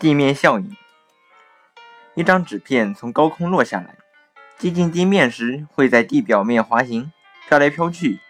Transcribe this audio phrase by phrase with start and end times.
[0.00, 0.76] 地面效应：
[2.14, 3.96] 一张纸片从高空落下来，
[4.56, 7.12] 接近地面时会在地表面滑行，
[7.48, 8.20] 飘来飘去。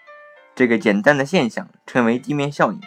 [0.54, 2.80] 这个简单的现象称为地面效应。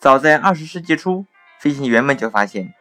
[0.00, 1.26] 早在二十世纪初，
[1.60, 2.72] 飞行员们就发现，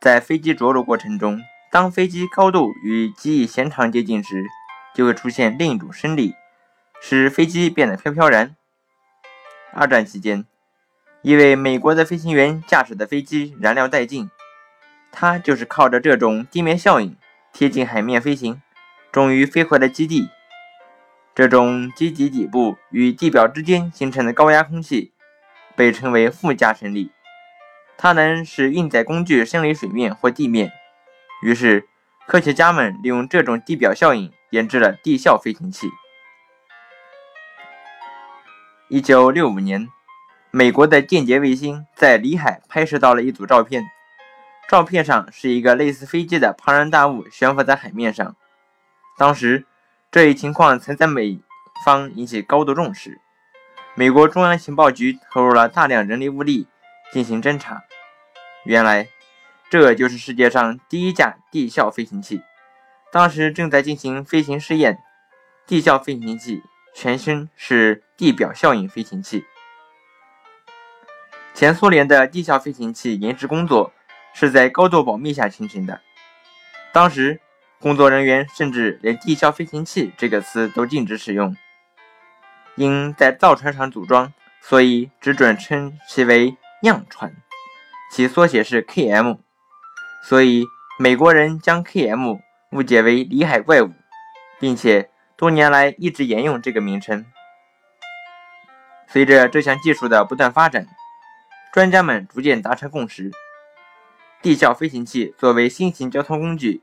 [0.00, 4.46] 在飞机着陆过程中，当飞机高度与机翼弦长接近时，
[4.96, 6.34] 就会出现另一种升力，
[7.00, 8.56] 使飞机变得飘飘然。
[9.72, 10.44] 二战期间，
[11.22, 14.30] 一位美国的飞行员驾驶的飞机燃料殆尽，
[15.12, 17.16] 他就是靠着这种地面效应
[17.52, 18.60] 贴近海面飞行，
[19.12, 20.28] 终于飞回了基地。
[21.34, 25.12] 这种机底底部与地表之间形成的高压空气。
[25.76, 27.10] 被称为附加升力，
[27.96, 30.70] 它能使运载工具升离水面或地面。
[31.42, 31.88] 于是，
[32.26, 35.88] 科学家们利用这种地表效应研制了地效飞行器。
[38.90, 39.88] 一九六五年，
[40.52, 43.84] 美国的间谍卫星在里海拍摄到了一组照片，
[44.68, 48.34] 照片上是一个类似飞机的庞然大物悬浮在海面上。
[49.16, 49.64] 当时，
[50.10, 51.38] 这一情况曾在美
[51.84, 53.20] 方引起高度重视。
[53.94, 56.66] 美国中央情报局投入了大量人力物力
[57.12, 57.84] 进行侦查。
[58.64, 59.06] 原来，
[59.70, 62.42] 这就是世界上第一架地效飞行器，
[63.12, 64.98] 当时正在进行飞行试验。
[65.64, 69.44] 地效飞行器全称是地表效应飞行器。
[71.60, 73.92] 前苏联的地下飞行器研制工作
[74.32, 76.00] 是在高度保密下进行的，
[76.90, 77.38] 当时
[77.78, 81.54] 工作人员甚至连“地下飞行器”这个词都禁止使用。
[82.76, 87.30] 因在造船厂组装，所以只准称其为样船，
[88.10, 89.36] 其缩写是 KM，
[90.24, 90.64] 所以
[90.98, 92.40] 美国人将 KM
[92.72, 93.92] 误解为里海怪物，
[94.58, 97.26] 并且多年来一直沿用这个名称。
[99.06, 100.86] 随着这项技术的不断发展，
[101.72, 103.30] 专家们逐渐达成共识：
[104.42, 106.82] 地效飞行器作为新型交通工具，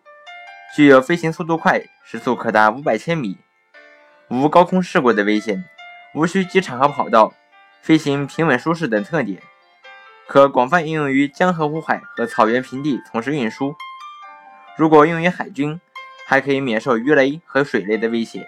[0.73, 3.37] 具有飞行速度快，时速可达五百千米，
[4.29, 5.65] 无高空事故的危险。
[6.15, 7.33] 无需机场和跑道，
[7.81, 9.41] 飞行平稳舒适等特点，
[10.25, 13.75] 可广泛应用于江河湖海和草原平地从事运输。
[14.77, 15.81] 如果用于海军，
[16.25, 18.47] 还可以免受鱼雷和水雷的威胁。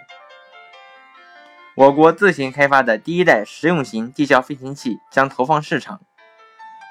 [1.76, 6.00] 我国自行开发的第一代实用型地效飞行器将投放市场。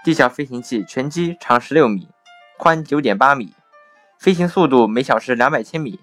[0.08, 2.08] 地效飞行器全机长十六米，
[2.56, 3.52] 宽九点八米，
[4.19, 6.00] 飞行速度每小时两百千米，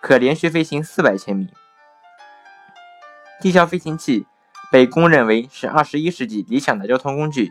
[0.00, 1.52] 可连续飞行四百千米。
[3.40, 4.28] 地效飞行器
[4.70, 7.50] 被公认为是二十一世纪理想的交通工具。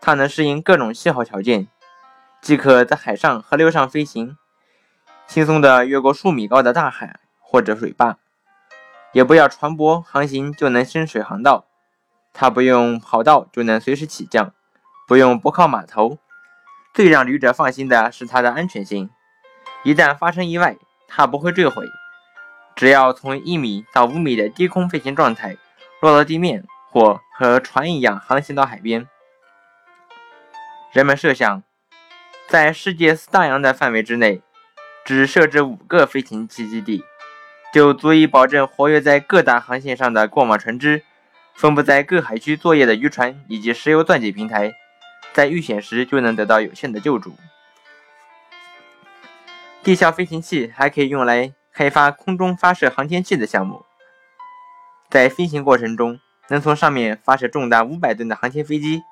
[0.00, 1.68] 它能适应各种气候条件，
[2.40, 4.38] 既可在海上、河流上飞行，
[5.26, 8.16] 轻松地越过数米高的大海或者水坝，
[9.12, 11.66] 也不要船舶航行就能深水航道。
[12.32, 14.54] 它不用跑道就能随时起降，
[15.06, 16.18] 不用泊靠码头。
[16.92, 19.10] 最让旅者放心的是它的安全性，
[19.84, 21.84] 一旦发生意外，它不会坠毁。
[22.74, 25.56] 只要从一米到五米的低空飞行状态
[26.00, 29.06] 落到地面，或和船一样航行到海边，
[30.92, 31.62] 人们设想，
[32.48, 34.42] 在世界四大洋的范围之内，
[35.04, 37.04] 只设置五个飞行器基地，
[37.72, 41.02] 就足以保证活跃在各大航线上的过往船只、
[41.54, 44.72] 分布在各海区作业的渔船以及石油钻井平台，
[45.36, 47.36] 在遇险时就能得到有限的救助。
[49.82, 51.52] 地效飞行器还可以用来。
[51.74, 53.84] 开发空中发射航天器的项目，
[55.10, 59.02] 在飞行过程中能从上面发射重达五百吨的航天飞机。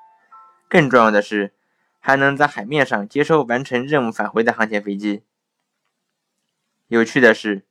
[0.67, 1.53] 更重要的是，
[1.99, 5.21] 还能在海面上接收完成任务返回的航天飞机。
[6.87, 7.65] 有趣的是，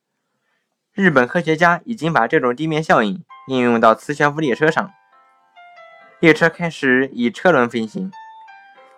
[0.93, 4.93] 日本科学家已经把这种地面效应应用到磁悬浮列车上。
[6.20, 8.12] 列车开始以车轮飞行，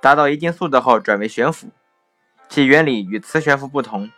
[0.00, 1.68] 达到一定速度后转为悬浮，
[2.48, 4.10] 其原理与磁悬浮不同。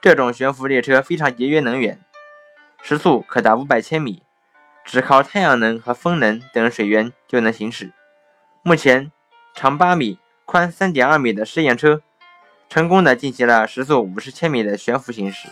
[0.00, 2.00] 这种悬浮列车非常节约能源，
[2.82, 4.22] 时速可达五百千米，
[4.84, 7.92] 只靠太阳能和风能等水源就能行驶。
[8.62, 9.12] 目前，
[9.54, 12.02] 长八米、宽三点二米的试验车
[12.68, 15.48] 成功的进行了时速五十千米的悬浮行驶。